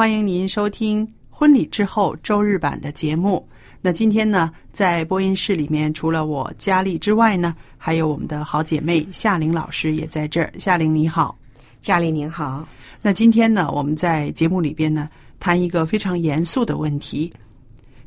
[0.00, 3.46] 欢迎您收听婚礼之后周日版的节目。
[3.82, 10.50] 那今天呢，在播音室里面，除了我佳丽之外呢，还有我们的好姐妹夏玲老师也在这儿。
[10.58, 11.36] 夏玲你好。
[11.80, 12.66] 夏玲您好，
[13.02, 15.06] 那今天呢，我们在节目里边呢，
[15.38, 17.30] 谈一个非常严肃的问题。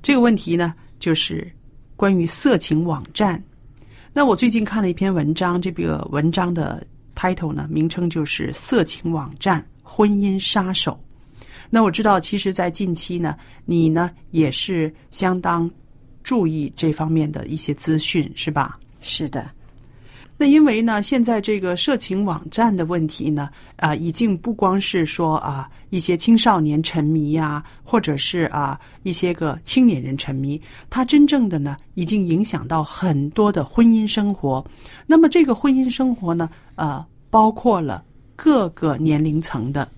[0.02, 1.48] 这个问题呢，就是
[1.96, 3.40] 关于色情网站。
[4.12, 6.84] 那我最近看了一篇文章，这个文章的
[7.16, 10.94] title 呢，名称就是《色情网站婚姻杀手》。
[11.76, 13.36] 那我知道，其实，在近期呢，
[13.66, 15.68] 你呢也是相当
[16.22, 18.78] 注意这方面的一些资讯，是吧？
[19.02, 19.50] 是的，
[20.38, 30.62] 那因为呢，现在这个色情网站的问题呢，啊、已经不光是说啊一些青少年沉迷呀、或者是啊一些个青年人沉迷，
[30.92, 34.64] 它真正的呢，已经影响到很多的婚姻生活。
[35.08, 38.06] 那么这个婚姻生活呢，呃，包括了
[38.36, 39.90] 各个年龄层的，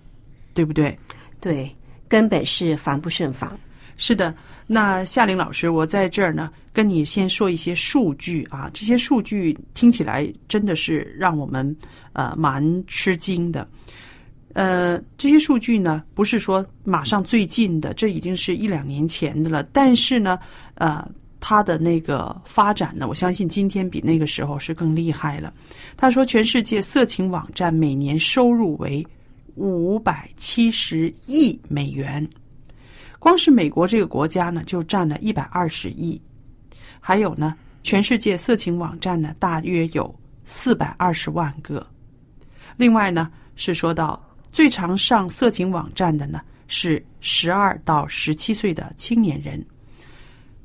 [0.54, 0.98] 对不对？
[1.46, 1.70] 对，
[2.08, 3.56] 根本是防不胜防。
[3.98, 4.34] 是的，
[4.66, 11.78] 那夏玲老师，我在这儿呢，跟你先说一些数据啊，这些数据听起来真的是让我们
[12.14, 13.68] 呃蛮吃惊的。
[14.54, 19.62] 呃，这些数据呢，不是说马上最近的，这已经是一两年前的了。
[19.72, 20.40] 但是呢，
[20.74, 21.08] 呃，
[21.40, 25.54] 它的那个发展呢，我相信今天比那个时候是更厉害了。
[25.96, 29.06] 他说，全世界色情网站每年收入为
[29.56, 32.28] 五百七十亿美元。
[33.18, 36.22] 光是美国这个国家呢，就占了一百二十亿，
[37.00, 40.14] 还有呢，全世界色情网站呢，大约有
[40.44, 41.86] 四百二十万个。
[42.78, 44.22] 另外呢，是说到
[44.52, 49.66] 最常上色情网站的呢，是十二到十七岁的青年人，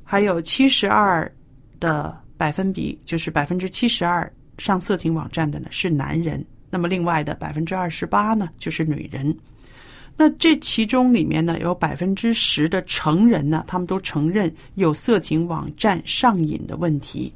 [0.03, 1.33] 还有七十二
[1.79, 9.37] 的百分比，就是百分之七十二上色情网站的呢是男人，那么另外的百分之二十八呢就是女人。
[10.17, 17.33] 那这其中里面呢，有百分之十的成人呢，他们都承认有色情网站上瘾的问题。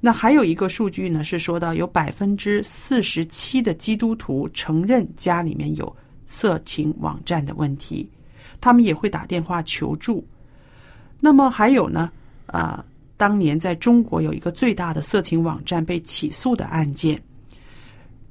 [0.00, 5.94] 那还有一个数据呢，是说到有百分之四十七的基督徒承认家里面有
[6.26, 8.08] 色情网站的问题，
[8.60, 10.26] 他们也会打电话求助。
[11.20, 12.10] 那么还有呢，
[12.46, 12.84] 啊、
[13.16, 17.20] 当年在中国有一个最大的色情网站被起诉的案件，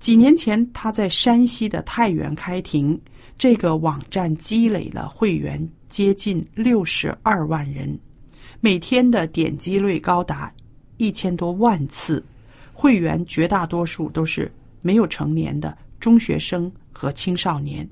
[0.08, 2.98] 几年前他在山西的太原开庭。
[3.38, 8.00] 这个网站积累了会员接近六十二万人，
[8.62, 10.50] 每天的点击率高达
[10.96, 12.24] 一千多万次，
[12.72, 14.50] 会员绝大多数都是
[14.82, 17.86] 没有成年的中学生和青少年。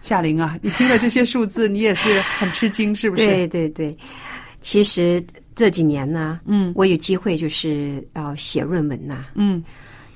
[0.00, 3.24] 夏玲啊，你听了这些数字，你也是很吃惊，是不是？
[3.24, 3.96] 对对对，
[4.60, 5.24] 其实
[5.54, 9.62] 这几年呢，嗯我有机会就是要写论文呐、嗯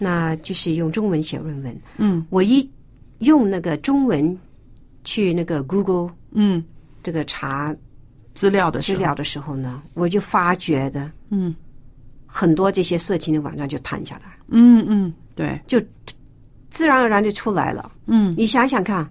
[0.04, 1.80] 那就是用中文写论文。
[1.96, 2.26] 嗯。
[2.28, 2.68] 我一
[3.20, 4.38] 用那个中文
[5.02, 6.62] 去那个 Google 嗯，
[7.02, 7.74] 这个查
[8.34, 11.54] 资料的时候，资料的时候呢，我就发觉的嗯。
[12.26, 15.80] 很多这些色情的网站就弹下来，嗯嗯，对，就
[16.68, 17.90] 自然而然就出来了。
[18.06, 18.34] 嗯。
[18.36, 19.08] 你想想看，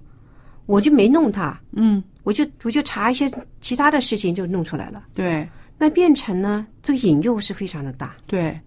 [0.68, 2.04] 我就没弄它，嗯。
[2.24, 3.30] 我就我就查一些
[3.62, 5.04] 其他的事情就弄出来了。
[5.16, 5.48] 对。
[5.78, 8.16] 那变成呢，这个引诱是非常的大。
[8.28, 8.60] 对。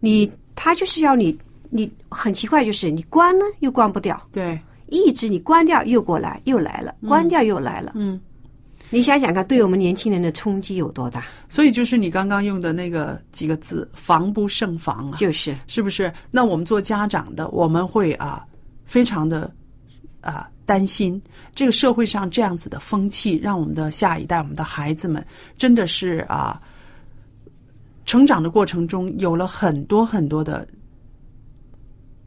[0.00, 1.36] 你他就是要你，
[1.70, 7.92] 你很奇怪，就是你关呢又关不掉，对，一直你关掉又过来，又来了，关掉又来了。
[7.94, 8.18] 嗯，
[8.90, 11.24] 你想想看，对我们年轻人的冲击有多大？
[11.48, 15.54] 所以就是你刚刚用的那个几个字“防不胜防”啊，就是。
[15.66, 16.12] 是不是？
[16.30, 18.46] 那我们做家长的，我们会啊，
[18.86, 19.50] 非常的
[20.22, 21.20] 啊担心。
[21.54, 25.22] 这个社会上这样子的风气，让我们的下一代、我们的孩子们
[25.58, 26.60] 真的是啊，
[28.06, 30.66] 成长的过程中有了很多很多的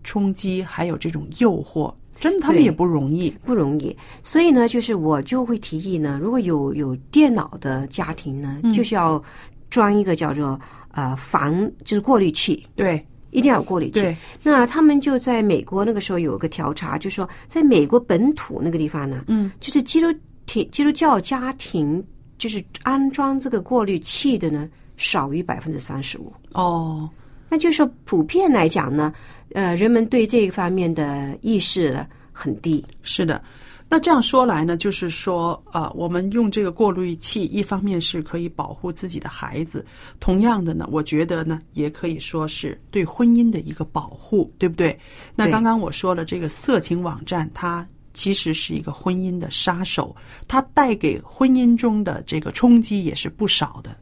[0.03, 3.29] 冲击，还有这种诱惑，真的他们也不容易。
[3.45, 3.95] 不容易。
[4.23, 9.21] 所以呢，就是我就会提议呢，如果有有电脑的家庭呢，就是要
[9.69, 10.59] 装一个叫做
[10.91, 14.15] 呃防，就是过滤器，对一定要有过滤器。
[14.43, 20.07] 那他们就在美国那个时候有个调查，就说在美国本土那个地方呢，嗯，就是基督
[20.45, 22.03] 体基督教家庭
[22.37, 24.67] 就是安装这个过滤器的呢，
[24.97, 26.33] 少于百分之三十五。
[26.53, 27.09] 哦，
[27.47, 29.13] 那就是说普遍来讲呢，
[29.53, 32.83] 呃，人们对这一方面的意识很低。
[33.01, 33.41] 是的，
[33.89, 39.85] 那这样说来呢，就是说，呃，我们用这个过滤器，一方面是可以保护自己的孩子，
[40.19, 44.97] 同样的呢，我觉得呢，也可以说是对婚姻的一个保护，对不对？
[45.35, 47.87] 那刚刚我说了，这个色情网站它。
[48.13, 50.13] 其实是一个婚姻的杀手，
[50.45, 53.95] 它带给婚姻中的这个冲击也是不少的。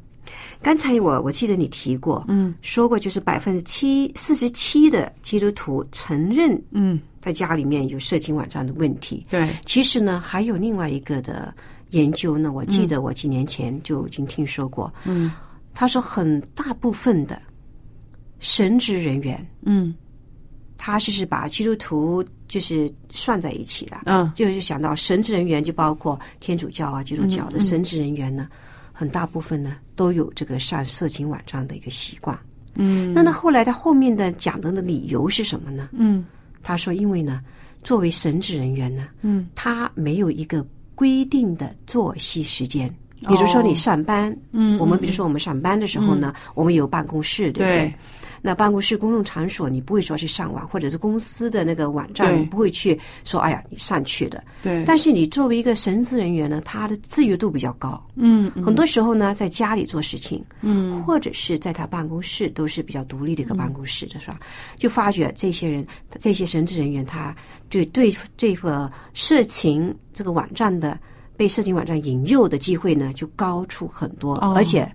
[0.62, 9.26] 刚才我我记得你提过，嗯，说过就是百分之七四十七的基督徒承认嗯，在家里面有色情网站的问题。
[9.30, 11.54] 对，其实呢，还有另外一个的
[11.92, 14.94] 研究呢，我记得我几年前就已经听说过。
[15.06, 15.32] 嗯。
[15.74, 17.42] 他说，很大部分的
[18.40, 19.96] 神职人员，嗯。
[20.78, 24.02] 他就是把基督徒就是算在一起的。
[24.06, 24.30] 嗯。
[24.36, 28.50] 就是想到神职人员，就包括天主教啊、基督教的神职人员呢，
[28.92, 32.40] 很大部分呢都有这个上色情网站的一个习惯。
[32.76, 35.90] 嗯那那后来他后面的讲的的理由是什么呢？
[35.92, 36.24] 嗯
[36.64, 37.42] 他说，因为呢，
[37.84, 40.66] 作为神职人员呢，嗯，他没有一个
[40.96, 42.90] 规定的作息时间。
[43.28, 47.78] 比如说你上班，嗯我们比如说我们上班的时候呢，我们有办公室，对不对？
[47.78, 47.94] 对。
[48.42, 54.42] 那办公室公众场所，你不会说去上网，或者是公司的那个网站，你不会去说，哎呀，你上去的。
[54.64, 61.04] 对，但是你作为一个神职人员呢，他的自由度比较高，嗯很多时候呢，在家里做事情，嗯。
[61.04, 64.40] 或者是在他办公室，都是比较独立的一个办公室的，是吧？
[64.78, 65.86] 就发觉这些人，
[66.18, 67.36] 这些神职人员，他
[67.68, 70.98] 对对这个色情这个网站的
[71.40, 74.86] 被色情网站引诱的机会呢，就高出很多，哦而且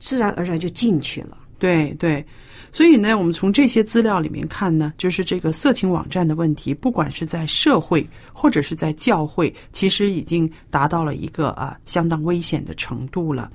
[0.00, 1.38] 自然而然就进去了。
[1.60, 2.26] 对对，
[2.72, 13.48] 所以呢，我们从这些资料里面看呢，就是这个色情网站的问题，不管是在社会或者是在教会，其实已经达到了一个啊相当危险的程度了。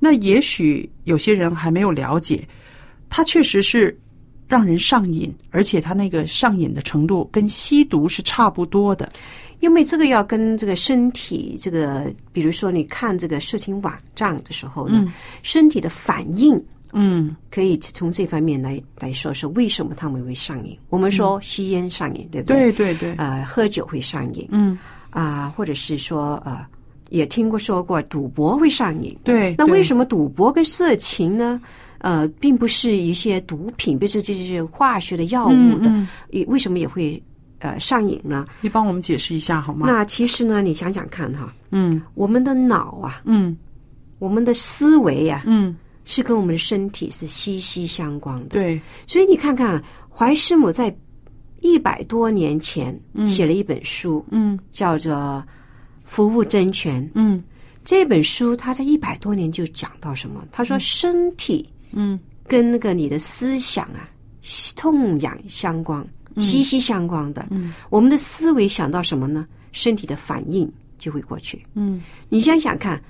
[0.00, 2.48] 那也许有些人还没有了解，
[3.08, 3.96] 它确实是
[4.48, 9.08] 让人上瘾，而且它那个上瘾的程度跟吸毒是差不多的。
[9.64, 15.10] 因为这个要跟这个身体，这个比如说你看这个色情网站的时候呢，
[15.42, 16.62] 身体的反应
[16.92, 20.78] 嗯可以从这方面来来说说为什么他们会上瘾。
[20.90, 24.78] 我们说吸烟上瘾，对不对对对对，呃，喝酒会上瘾嗯
[25.08, 26.66] 啊、或者是说呃，
[27.08, 29.16] 也听过说过赌博会上瘾。
[29.24, 29.54] 对。
[29.56, 29.82] 那为？
[29.82, 31.58] 什么赌博跟色情呢？
[31.98, 37.22] 呃，并不是一些毒品，不是这些化学的药物的，嗯嗯也为什么也会
[37.64, 38.46] 呃上瘾呢？
[38.60, 39.86] 你帮我们解释一下好吗？
[39.86, 43.56] 那其实呢，你想想看哈，嗯我们的脑啊，嗯
[44.18, 48.48] 我们的思维啊，嗯，是跟我们的身体是息息相关的。
[48.50, 50.94] 对，所以你看看，怀师母在
[51.60, 55.14] 一百多年前写了一本书，嗯叫做
[56.04, 57.02] 《服务真权》。
[57.14, 57.42] 嗯
[57.82, 60.44] 这本书他在一百多年就讲到什么？
[60.52, 64.08] 他说身体嗯跟那个你的思想啊，
[64.76, 66.06] 痛痒相关，
[66.38, 67.46] 息息相关的。
[67.50, 69.46] 嗯我们的思维想到什么呢？
[69.72, 71.64] 身体的反应就会过去。
[71.74, 73.02] 嗯你想想看，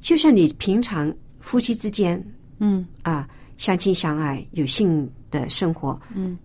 [0.00, 2.22] 就像你平常夫妻之间
[2.58, 6.36] 嗯啊相亲相爱，有性的生活，嗯，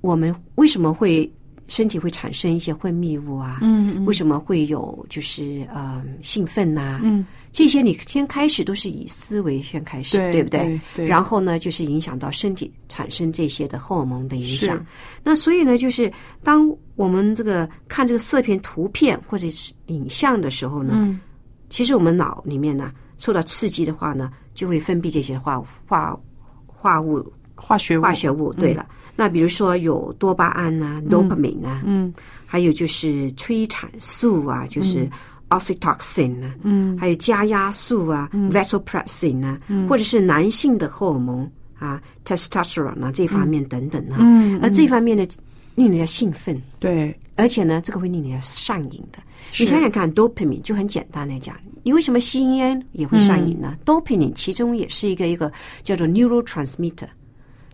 [0.00, 1.30] 我们为什么会
[1.70, 3.60] 身体会产生一些分泌物啊？
[3.62, 10.60] 嗯为什么会有就是呃兴奋呐、嗯，这些你先开始都是以思维先开始，对不对？
[10.60, 14.84] 对对然后呢，就是影响到身体产生这些的荷尔蒙的影响。
[15.22, 16.12] 那所以呢，就是
[16.42, 21.20] 当我们这个看这个色片图片或者是影像的时候呢，嗯
[21.68, 26.18] 其实我们脑里面呢受到刺激的话呢，就会分泌这些化化
[26.66, 27.24] 化物
[27.54, 28.52] 化学化学物。
[28.54, 28.88] 对了，
[29.20, 32.12] 那比如说有多巴胺啊、dopamine 啊，嗯。
[32.46, 35.06] 还有就是催产素啊，就是。
[35.50, 36.96] oxytocin 啊，嗯。
[36.96, 39.58] 还有加压素啊、vasopressin 啊，
[39.88, 41.44] 或者是男性的荷尔蒙
[41.76, 44.60] 啊，testosterone 啊这方面等等啊，嗯。
[44.62, 45.26] 而这方面的
[45.74, 49.18] 令人家兴奋，对，而且呢，这个会令人家上瘾的。
[49.58, 55.50] 你想想看，dopamine 就很简单来讲，你为什么吸烟也会上瘾呢、dopamine 其中也是一个一个
[55.82, 57.08] 叫做 neurotransmitter，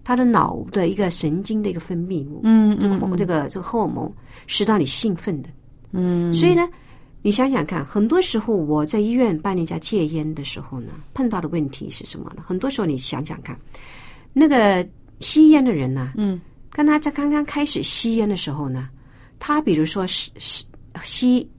[0.07, 4.09] 它的脑的一个神经的一个分泌物，嗯这个这个这个荷尔蒙
[4.47, 5.49] 是让你兴奋的。
[5.91, 6.65] 嗯，所以呢，
[7.23, 12.45] 你想想看，很多时候我在医院帮人家戒烟的时候呢，碰到的问题是什么呢？
[12.47, 13.59] 很多时候你想想看，
[14.33, 18.89] 那个吸烟的人呢，嗯，跟他在刚刚开始吸烟的时候呢，
[19.41, 20.65] 他比如说吸吸
[21.03, 21.51] 吸，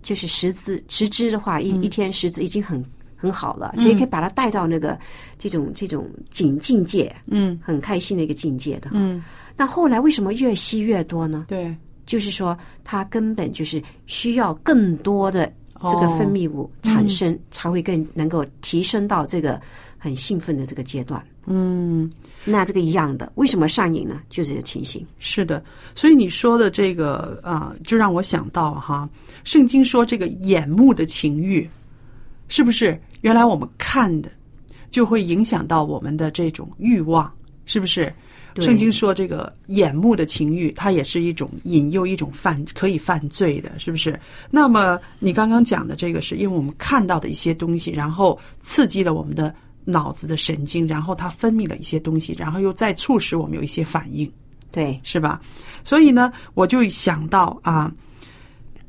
[0.00, 2.80] 就是十支十支的话，一、一天十支已经很
[3.20, 4.98] 很好了，所以可以把它带到那个
[5.38, 8.90] 这种这种境境界，嗯很开心的一个境界的。
[8.94, 9.22] 嗯，
[9.56, 11.44] 那后来为什么越吸越多呢？
[11.48, 15.46] 对，就是说，他根本就是需要更多的
[15.82, 19.60] 这个哦分泌物产生，才会更能够提升到这个
[19.98, 21.22] 很兴奋的这个阶段。
[21.46, 22.10] 嗯。
[22.42, 24.22] 那这个一样的，为什么上瘾呢？
[24.30, 25.06] 就是这个情形。
[25.18, 25.62] 是的，
[25.94, 29.06] 所以你说的这个啊、就让我想到哈，
[29.44, 31.68] 圣经说这个眼目的情欲，
[32.48, 34.30] 是不是原来我们看的
[34.90, 37.32] 就会影响到我们的这种欲望？
[37.66, 38.12] 是不是？
[38.56, 44.18] 圣经说这个眼目的情欲，它也是一种引诱，一种犯可以犯罪的，是不是？
[44.50, 54.30] 那么你刚刚讲的这个，是因为我们看到的一些东西，然后刺激了我们的脑子的神经，然后它分泌了一些东西，然后又再促使我们有一些反应。
[54.72, 55.40] 对，是吧？
[55.84, 57.92] 所以呢，我就想到啊，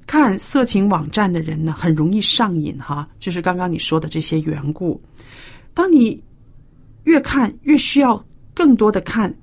[0.06, 5.02] 看色情网站的人呢，很容易上瘾哈，就是刚刚你说的这些缘故。
[5.74, 6.22] 当你
[7.04, 9.34] 越看越需要更多的看，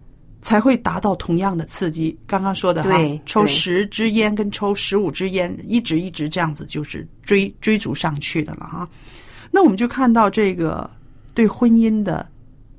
[0.41, 2.17] 才会达到同样的刺激。
[2.27, 2.91] 刚刚说的哈，
[3.25, 8.89] 抽对十支烟跟抽十五支烟，一直一直这样子，就是追追逐上去的了哈。
[9.51, 10.89] 那我们就看到这个
[11.35, 12.29] 对婚姻的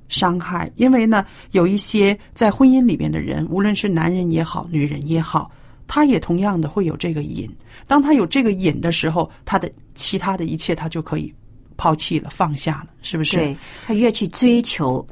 [0.07, 5.51] 伤害，因为呢，有一些在婚姻里边的人，无论是男人也好，女人也好，
[5.89, 7.49] 他也同样的会有这个瘾。
[7.87, 11.33] 当他有这个瘾的时候，他的其他的一切他就可以
[11.75, 13.37] 抛弃了、放下了，是不是？
[13.37, 15.05] 对他越去追求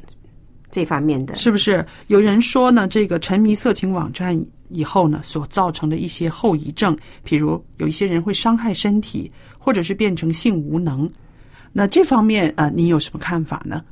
[0.70, 1.84] 这方面的，是不是？
[2.06, 11.10] 有人说呢，这个沉迷色情网站以后呢，所造成的一些后遗症，比如有一些人会伤害身体，或者是变成性无能。
[11.72, 13.82] 那这方面啊、呃你有什么看法呢？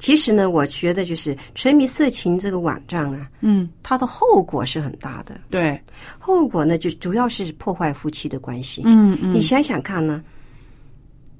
[0.00, 5.38] 其实呢，我觉得就是沉迷色情这个网站啊，嗯，它的后果是很大的。
[5.50, 5.80] 对，
[6.18, 8.82] 后果呢，就主要是破坏夫妻的关系。
[8.86, 9.34] 嗯嗯。
[9.34, 10.22] 你想想看呢，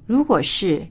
[0.05, 0.87] 如果是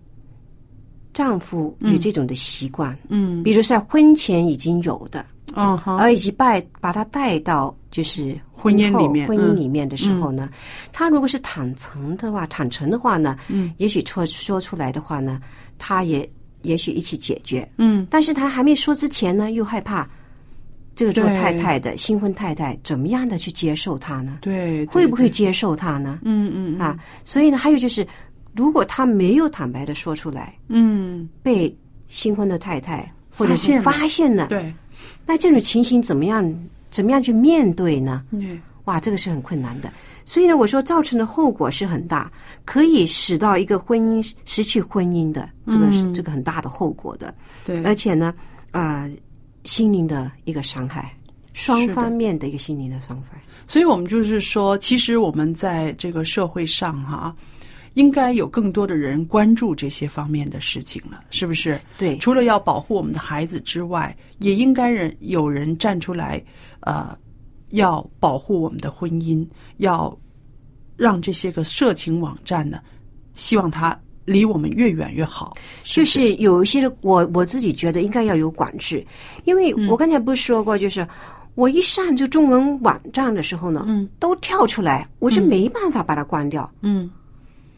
[1.13, 3.43] 丈夫有这种的习惯，嗯。
[3.43, 5.25] 比如在婚前已经有的，
[5.55, 10.51] 嗯好，而以及带把他带到就是婚姻后里面嗯婚姻里面的时候呢，
[10.93, 15.41] 他如果是坦诚的话，坦诚的话呢，嗯，也许说说出来的话呢，
[15.79, 16.29] 他也
[16.63, 20.09] 也许一起解决，嗯但是他还没说之前呢，又害怕
[20.95, 24.39] 这个做太太的新婚太太怎么样的去接受他呢？
[24.41, 26.19] 对，会不会接受他呢？
[26.23, 28.07] 嗯嗯啊，所以呢，还有就是，
[28.55, 31.75] 如果他没有坦白的说出来，嗯，被
[32.09, 34.73] 新婚的太太或者是发现了对
[35.25, 36.55] 那这种情形怎么样？
[36.91, 38.25] 怎么样去面对呢？
[38.33, 39.93] 对哇，这个是很困难的。
[40.25, 42.31] 所以呢，我说造成的后果是很大，
[42.65, 47.35] 可以使到一个婚姻失去婚姻的这个、嗯这个很大的后果的。
[47.65, 48.35] 对，而且呢，
[48.71, 49.09] 啊、
[49.65, 51.15] 心灵的一个伤害，
[51.53, 53.41] 双方面的一个心灵的伤害。
[53.67, 57.35] 所以我们就是说，其实我们在这个社会上哈、
[57.95, 61.81] 应该有更多的人关注这些方面的事情了，是不是？
[61.97, 66.43] 对，除了要保护我们的孩子之外，也应该人有人站出来，
[66.81, 67.17] 呃，
[67.71, 69.47] 要保护我们的婚姻，
[69.79, 70.17] 要
[70.97, 72.81] 让这些个色情网站呢，
[73.35, 75.57] 希望它离我们越远越好。
[75.85, 76.21] 就不是？
[76.21, 79.05] 是有一些的，我我自己觉得应该要有管制，
[79.45, 79.89] 因为嗯。
[79.89, 81.07] 我刚才不是说过，就是
[81.55, 87.11] 我一上这中文网站的时候呢，嗯，都跳出来，我就没办法把它关掉，嗯。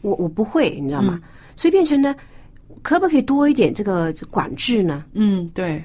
[0.01, 1.17] 我我不会，你知道吗？
[1.55, 2.13] 所以变成呢，
[2.81, 5.05] 可不可以多一点这个管制呢？
[5.13, 5.81] 嗯，对，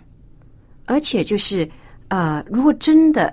[0.87, 1.69] 而且就是
[2.09, 3.33] 呃，如果真的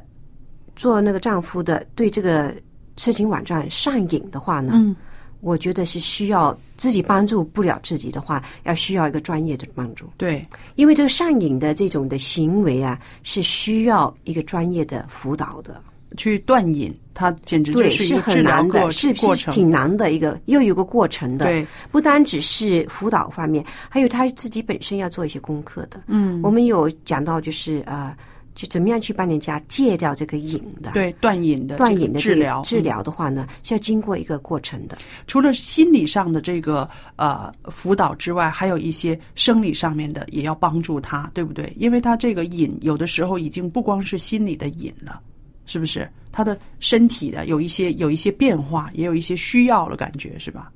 [0.75, 2.53] 做那个丈夫的对这个
[2.97, 4.95] 色情网站上瘾的话呢，嗯
[5.41, 10.09] 我觉得是需要自己帮助不了自己的话，要需要一个专业的帮助。
[10.17, 10.43] 对，
[10.75, 15.79] 因为这个上瘾的这种的行为啊，是需要一个专业的辅导的，
[16.17, 19.53] 去断瘾，它简直就对，是一个治很难疗过的，是过程。
[19.53, 21.45] 是挺难的一个，又有个过程的。
[21.45, 26.01] 对，不单只是辅导方面，还有他自己本身要做一些功课的。
[26.07, 28.17] 嗯我们有讲到，就是呃，
[28.55, 34.97] 就怎么样去帮人家戒掉这个瘾的，对断瘾的断瘾的治疗治疗的话呢，是要经过一个过程的。
[35.27, 41.71] 除了心理上的这个呃辅导之外，还有一些生理上面的也要帮助他，对不对？
[41.77, 45.21] 因为他这个瘾有的时候已经不光是心理的瘾了，
[45.65, 46.09] 是不是？
[46.31, 50.71] 他的身体的有一些有一些变化，也有一些需要了，感觉是吧？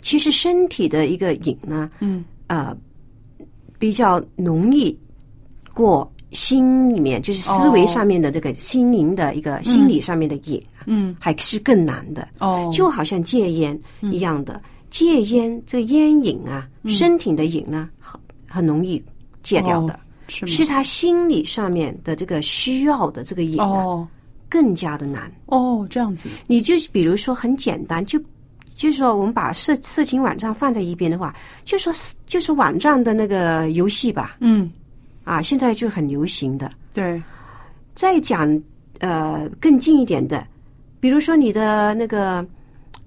[0.00, 2.76] 其实身体的一个瘾呢，嗯，呃，
[3.78, 4.98] 比较容易
[5.72, 12.28] 过心里面，就是思维上面的这个心灵的一个心理上面的瘾，嗯，还是更难的。
[12.38, 12.70] 哦。
[12.72, 14.60] 就好像戒烟一样的，
[14.90, 19.02] 戒烟这个烟瘾啊，身体的瘾呢，很很容易
[19.42, 19.94] 戒掉的。
[19.94, 20.00] 哦
[20.32, 24.08] 是他心理上面的这个需要的这个瘾啊，哦。
[24.48, 25.32] 更加的难。
[25.46, 28.16] 哦，这样子，你就比如说很简单，就
[28.76, 31.34] 就是说我们把色色情网站放在一边的话，
[31.64, 31.92] 就说
[32.26, 34.70] 就是网站的那个游戏吧，嗯，
[35.24, 36.70] 啊，现在就很流行的。
[36.92, 37.22] 对，
[37.94, 38.60] 再讲
[38.98, 40.46] 呃更近一点的，
[41.00, 42.44] 比如说你的那个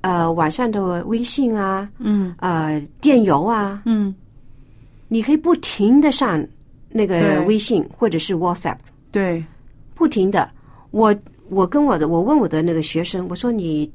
[0.02, 2.34] 呃网上的微信啊，嗯。
[2.40, 4.14] 呃电邮啊，嗯，
[5.08, 6.46] 你可以不停的上
[6.90, 8.78] 那个微信或者是 WhatsApp，
[9.12, 9.44] 对，
[9.94, 10.50] 不停的。
[10.92, 11.16] 我
[11.50, 13.92] 我跟我的我问我的那个学生，我说你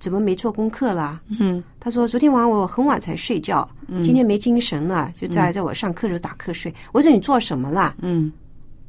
[0.00, 1.20] 怎么没做功课啦？
[1.38, 3.68] 嗯他说昨天晚上我很晚才睡觉，
[4.02, 6.74] 今天没精神了，就在在我上课的时候打瞌睡。
[6.92, 7.94] 我说你做什么啦？
[8.00, 8.32] 嗯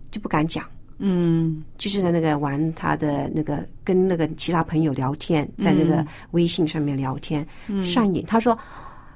[0.10, 0.66] 就不敢讲。
[1.04, 7.46] 嗯就是在那个玩他的那个跟那个其他朋友聊天，在那个微信上面聊天、
[7.84, 8.24] 上瘾。
[8.28, 8.58] 他说：“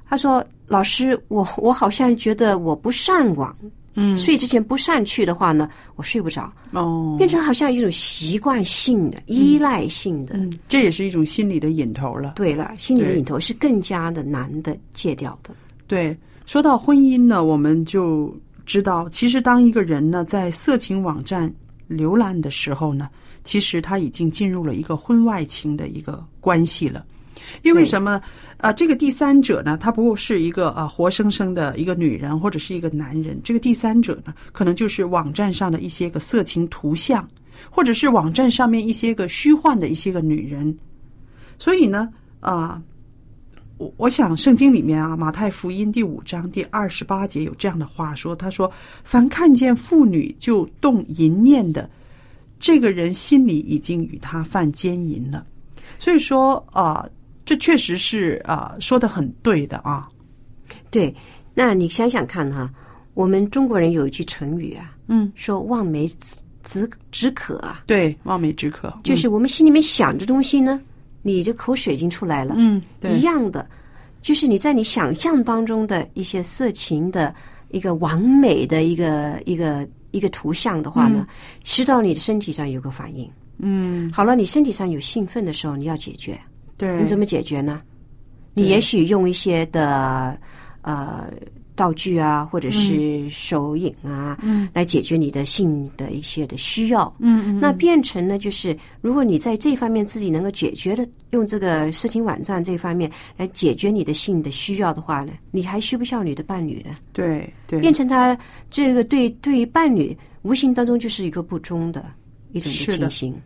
[0.04, 3.56] 他说老师，我我好像觉得我不上网，
[3.98, 10.36] 嗯，睡之前不上去的话呢，我睡不着，哦，变成好像一种习惯性的、依赖性的。
[10.36, 12.34] 嗯，这也是一种心理的瘾头了。
[12.36, 15.54] 对了，心理的对瘾头是更加的难的戒掉的。
[15.86, 18.32] 对，说到婚姻呢，我们就
[18.66, 21.50] 知道，其实当一个人呢在色情网站
[21.88, 23.08] 浏览的时候呢，
[23.44, 27.04] 其实他已经进入了一个婚外情的一个关系了。
[27.62, 28.20] 因为什么？
[28.58, 37.28] 啊，这个第三者呢，他不是一个啊活生生的一个女人或者是一个男人，这个第三者呢，可能就是网站上的一些个色情图像，
[37.70, 40.76] 或者是网站上面一些个虚幻的一些个女人。
[41.58, 42.08] 所以呢，
[42.40, 42.82] 啊、
[43.76, 48.72] 我我想圣经里面啊，马太福音第五章第二十八节有这样的话说：“他说，
[49.04, 51.88] 凡看见妇女就动淫念的，
[52.58, 55.46] 这个人心里已经与他犯奸淫了。”
[55.98, 57.06] 所以说啊、
[57.46, 60.06] 这确实是啊、说的很对的啊。
[60.90, 61.14] 对，
[61.54, 62.68] 那你想想看哈，
[63.14, 70.80] 我们中国人有一句成语啊，嗯，说望梅止止止渴啊，对，望梅止渴，就是我们心里面想的东西呢，
[71.22, 73.12] 你的口水已经出来了，嗯，对。
[73.16, 73.64] 一，样的，
[74.20, 77.32] 就是你在你想象当中的一些色情的
[77.70, 81.24] 一个完美的一个一个一个图像的话呢，
[81.62, 83.30] 使到你的身体上有个反应。
[83.58, 86.38] 嗯，好了，你身体上有兴奋的时候，你要解决，
[86.76, 87.80] 对，你怎么解决呢？
[88.54, 90.38] 你也许用一些的
[90.80, 91.30] 呃
[91.74, 97.14] 道具啊，或者是手影啊，嗯，来解决你的性的一些的需要。
[97.18, 106.96] 嗯嗯，那变成呢，就是如果你在这方面自己能够解决的，用这个色情网站这方面来解决你的性的需要的话呢，你还需不需要你的伴侣呢？
[107.12, 108.38] 对对，变成他
[108.70, 112.06] 这个对对于伴侣无形当中就是一个不忠的
[112.52, 113.42] 一种的情形。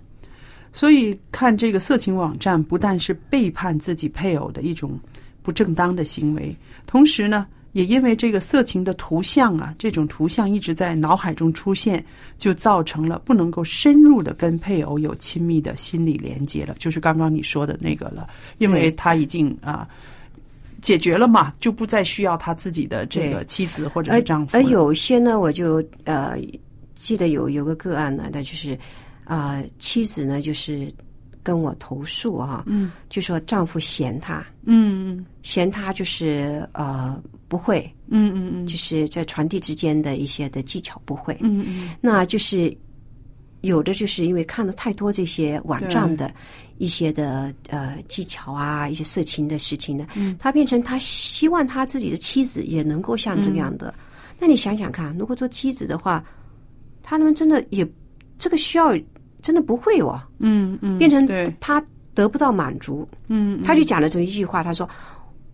[0.72, 4.98] 所以看这个色情网站，不但是背叛自己配偶的一种
[5.42, 6.54] 不正当的行为，
[6.87, 12.04] 同时呢，也因为这个色情的图像啊，这种图像一直在脑海中出现，
[12.38, 18.28] 就造成了不能够深入的跟配偶有亲密的心理连接了，就是刚刚你说的那个了，
[18.59, 19.88] 因为他已经啊。
[20.83, 24.64] 解决了嘛，就不再需要他自己的这个妻子或者是丈夫了。
[24.64, 26.38] 而有些呢，我就呃
[26.94, 28.78] 记得有有个个案呢，那就是
[29.31, 30.93] 啊、妻子呢就是
[31.40, 32.90] 跟我投诉啊、嗯。
[33.09, 37.16] 就说丈夫嫌她，嗯嫌她就是呃
[37.47, 38.66] 不会，嗯嗯嗯。
[38.66, 41.90] 就是在传递之间的一些的技巧不会，嗯嗯。
[42.01, 42.77] 那就是
[43.61, 46.35] 有的就是因为看了太多这些网站的
[46.79, 50.37] 一些的呃技巧啊，一些色情的事情呢，嗯。
[50.40, 53.95] 他变成他希望他自己的妻子也能够像这样的。
[54.40, 56.25] 那你想想看，如果做妻子的话，
[57.01, 57.87] 他们真的也
[58.38, 58.93] 这个需要
[59.42, 61.26] 真的不会哦，嗯嗯，变成
[61.61, 64.88] 他得不到满足，嗯，他就讲了这么一句话，他说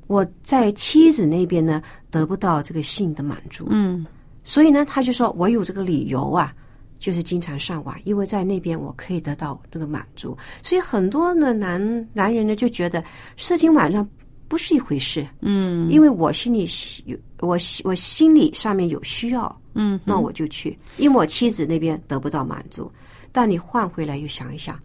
[0.07, 4.07] 我在妻子那边呢得不到这个性的满足，嗯，
[4.43, 6.55] 所以呢他就说我有这个理由啊，
[6.99, 13.03] 就是经常上网，因为在那边我可以得到这个满足，所以很多的男男人呢就觉得
[13.37, 14.09] 色情网上
[14.49, 16.69] 不是一回事，嗯，因为我心里
[17.05, 22.91] 有我我心里上面有需要，嗯，那我就去，因为我妻子那边得不到满足。
[23.37, 24.81] 但你换回来又想一想，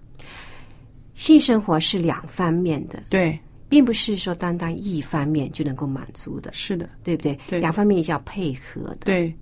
[1.14, 7.40] 性生活是两方面的，对，并不是说单单一方面就能够满足的，是的，对不对？
[7.48, 9.06] 对，两方面要配合的。
[9.06, 9.34] 对，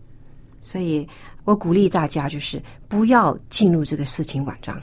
[0.62, 1.08] 所以
[1.44, 4.80] 我鼓励大家，就是不要进入这个色情网站。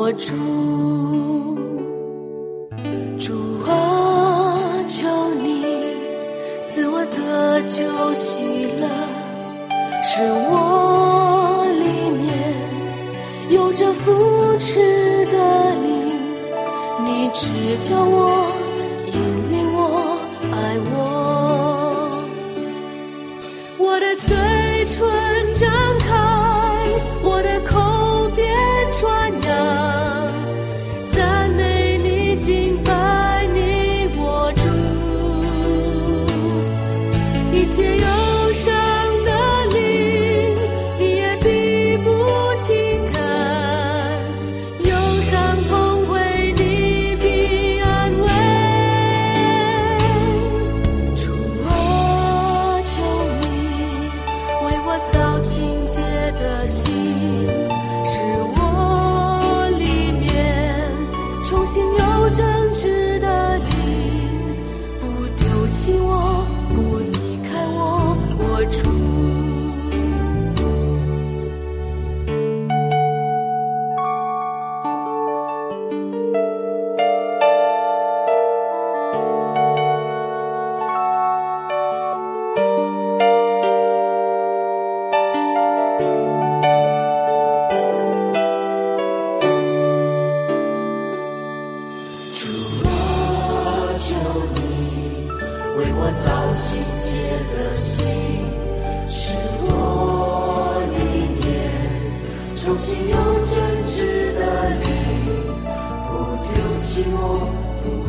[0.00, 0.30] 我主
[3.18, 3.34] 主
[3.66, 3.74] 啊，
[4.86, 5.08] 求
[5.42, 5.64] 你
[6.62, 7.82] 赐我的酒
[8.12, 8.86] 喜乐，
[10.04, 12.30] 使我里面
[13.50, 16.14] 有着扶持的灵，
[17.04, 18.47] 你只叫我。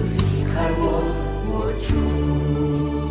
[0.03, 0.83] 离开我，
[1.47, 3.08] 我主。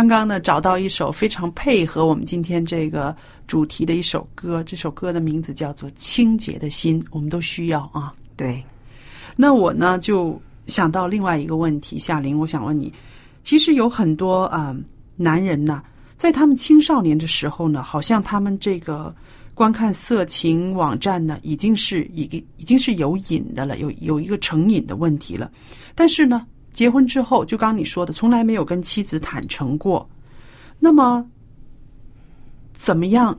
[0.00, 3.14] 刚刚呢，找到一首非常配合我们今天这个
[3.46, 8.10] 主题的一首歌，这首歌的名字叫做《清洁的心》，我们都需要啊。
[8.34, 8.64] 对，
[9.36, 12.90] 那我呢就想到另外一个问题，夏玲，我想问你，
[13.42, 14.74] 其实有很多啊、
[15.16, 15.82] 男人呢，
[16.16, 19.14] 在他们青少年的时候呢，好像他们这个
[19.52, 25.52] 观看色情网站呢，已经是已经已经是有瘾的了，有有一个成瘾的问题了。
[25.94, 30.08] 但是呢，结婚之后，就刚你说的，从来没有跟妻子坦诚过。
[30.78, 31.24] 那么，
[32.72, 33.38] 怎么样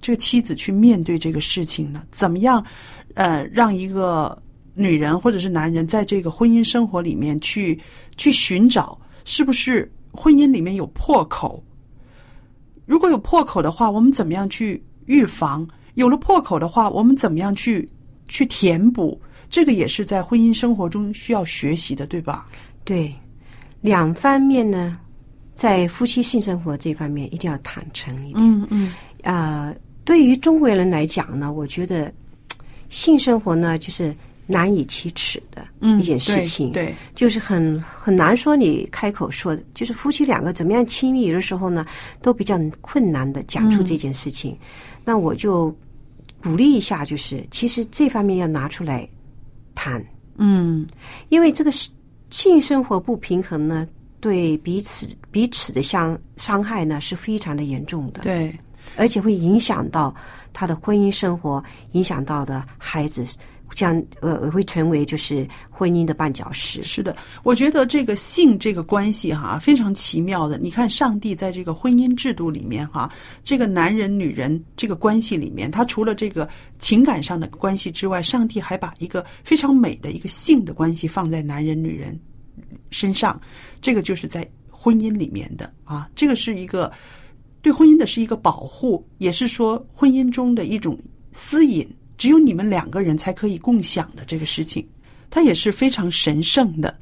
[0.00, 2.02] 这个妻子去面对这个事情呢？
[2.10, 2.64] 怎么样，
[3.14, 4.40] 呃，让一个
[4.72, 7.78] 女人或者是男人在这个婚姻生活里面去
[8.16, 11.62] 去寻找，是不是婚姻里面有破口？
[12.86, 15.68] 如果有破口的话，我们怎么样去预防？
[15.94, 17.86] 有了破口的话，我们怎么样去
[18.26, 19.20] 去填补？
[19.50, 22.48] 这个也是在婚姻生活中需要学习的，对吧？
[22.84, 23.12] 对，
[23.80, 24.96] 两方面呢，
[25.54, 28.44] 在夫妻性生活这方面一定要坦诚一点。
[28.44, 28.92] 嗯嗯
[29.24, 32.10] 啊、对于中国人来讲呢，我觉得
[32.88, 34.14] 性生活呢，就是
[34.46, 36.72] 难以启齿的嗯，一件事情。
[36.72, 41.84] 对，对就是很很难说你开口说，就是夫妻两个怎么样亲密，有的时候呢
[42.22, 44.56] 都比较困难的讲出这件事情。
[45.04, 45.74] 那我就
[46.42, 49.08] 鼓励一下，就是其实这方面要拿出来
[49.80, 50.04] 谈，
[50.36, 50.86] 嗯
[51.30, 51.88] 因为这个是
[52.28, 53.88] 性生活不平衡呢，
[54.20, 58.54] 对彼此彼此的相伤害呢是非常的严重的，对，
[58.98, 60.14] 而且会影响到
[60.52, 63.24] 他的婚姻生活，影响到的孩子
[63.74, 66.82] 这样呃会成为就是婚姻的绊脚石。
[66.82, 70.58] 是的，我觉得这个性这个关系哈非常奇妙的。
[70.58, 73.10] 你看，上帝在这个婚姻制度里面哈，
[73.42, 82.18] 这个男人女人这个关系里面，他除了这个情感上的关系之外，上帝还把一个非常美的一个性的关系放在男人女人
[82.90, 83.40] 身上，
[83.80, 86.90] 这个就是在婚姻里面的啊，这个是一个
[87.62, 90.98] 对婚姻的是一个保护，也是说婚姻中的一种
[91.32, 91.86] 私隐，
[92.20, 94.86] 只有你们两个人才可以共享的这个事情，
[95.30, 96.94] 它也是非常神圣的，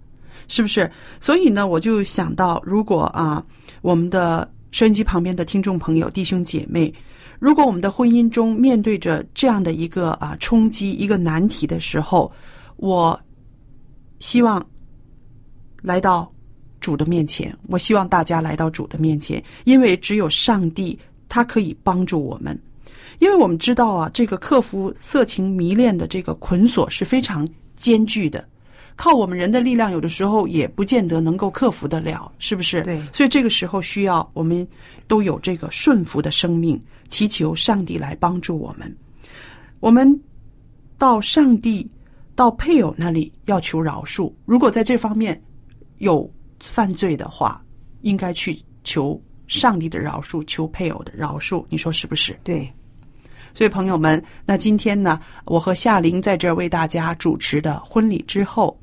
[0.47, 0.89] 是不是？
[1.19, 3.45] 所以呢，我就想到，如果啊，
[3.83, 6.95] 我们的收音机旁边的听众朋友、弟兄姐妹，
[7.41, 12.31] 如果我们的婚姻中面对着这样的一个啊冲击、一个难题的时候，
[12.77, 13.21] 我
[14.21, 14.65] 希望
[15.83, 16.33] 来到
[16.79, 17.53] 主的面前。
[17.67, 20.97] 我希望大家来到主的面前，因为只有上帝
[21.29, 22.57] 他可以帮助我们。
[23.19, 28.47] 因为我们知道啊，这个克服色情迷恋的这个捆锁是非常艰巨的，
[28.97, 32.83] 靠我们人的力量，有的时候也不见得能够克服得了，是不是？
[32.83, 34.67] 对所以这个时候需要我们
[35.07, 38.97] 都有这个顺服的生命，祈求上帝来帮助我们。
[39.81, 40.21] 我们
[40.97, 41.89] 到上帝、
[42.35, 44.33] 到配偶那里要求饶恕。
[44.45, 45.41] 如果在这方面
[45.99, 46.29] 有
[46.61, 47.65] 犯罪的话，
[48.03, 51.65] 应该去求上帝的饶恕，求配偶的饶恕。
[51.69, 52.37] 你说是不是？
[52.43, 52.73] 对，
[53.59, 58.79] 所以，朋友们，那今天呢，我和夏玲在这儿为大家主持的婚礼之后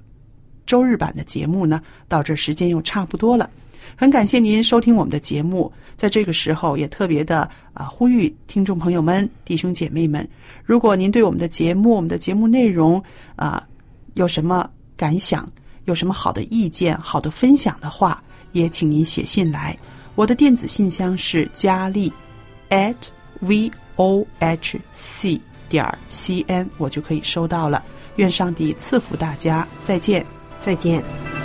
[0.66, 3.50] 周日版的节目呢，到这时间又差不多了。
[3.96, 10.28] 很感谢您收听我们的节目，在这个时候也特别的啊呼吁听众朋友们、弟兄姐妹们，
[10.66, 13.02] 如果您对我们的节目、我们的节目内容
[13.38, 13.66] 啊
[14.16, 15.50] 有什么感想，
[15.86, 19.74] 有什么好的意见、好的分享的话，也请您写信来。
[20.16, 22.12] 我的电子信箱是佳丽
[22.72, 22.94] at
[23.40, 27.84] v o h c 点 c n，我就可以收到了。
[28.18, 30.26] 愿上帝赐福大家，再见。
[30.62, 31.45] 再见。